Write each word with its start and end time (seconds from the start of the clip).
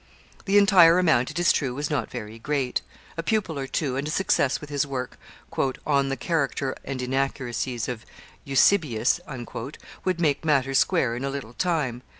The 0.45 0.57
entire 0.57 0.97
amount 0.97 1.29
it 1.29 1.37
is 1.37 1.53
true 1.53 1.75
was 1.75 1.91
not 1.91 2.09
very 2.09 2.39
great. 2.39 2.81
A 3.17 3.21
pupil 3.21 3.59
or 3.59 3.67
two, 3.67 3.97
and 3.97 4.07
a 4.07 4.09
success 4.09 4.59
with 4.59 4.71
his 4.71 4.83
work 4.87 5.19
'On 5.85 6.09
the 6.09 6.17
Character 6.17 6.75
and 6.83 6.99
Inaccuracies 7.03 7.87
of 7.87 8.03
Eusebius,' 8.43 9.19
would 10.03 10.19
make 10.19 10.43
matters 10.43 10.79
square 10.79 11.15
in 11.15 11.23
a 11.23 11.29
little 11.29 11.53
time. 11.53 12.01